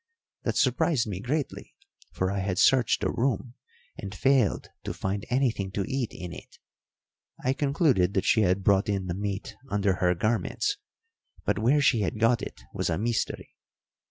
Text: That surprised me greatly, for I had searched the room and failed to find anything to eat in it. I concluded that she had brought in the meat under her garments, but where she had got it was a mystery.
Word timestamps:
That 0.41 0.57
surprised 0.57 1.05
me 1.05 1.19
greatly, 1.19 1.75
for 2.11 2.31
I 2.31 2.39
had 2.39 2.57
searched 2.57 3.01
the 3.01 3.11
room 3.11 3.53
and 3.99 4.15
failed 4.15 4.69
to 4.83 4.95
find 4.95 5.27
anything 5.29 5.69
to 5.73 5.85
eat 5.87 6.11
in 6.11 6.33
it. 6.33 6.57
I 7.43 7.53
concluded 7.53 8.15
that 8.15 8.25
she 8.25 8.41
had 8.41 8.63
brought 8.63 8.89
in 8.89 9.05
the 9.05 9.13
meat 9.13 9.55
under 9.69 9.97
her 9.97 10.15
garments, 10.15 10.77
but 11.45 11.59
where 11.59 11.81
she 11.81 12.01
had 12.01 12.19
got 12.19 12.41
it 12.41 12.61
was 12.73 12.89
a 12.89 12.97
mystery. 12.97 13.51